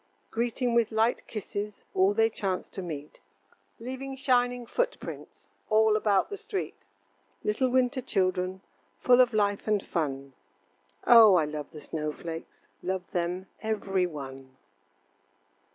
[0.31, 3.21] Greeting with light kisses All they chance to meet,
[3.77, 6.73] Leaving shining footprints All about the street.
[7.43, 8.61] Little winter children
[8.97, 10.33] Full of life and fun
[11.05, 11.35] Oh!
[11.35, 14.57] I love the snow flakes, Love them every one.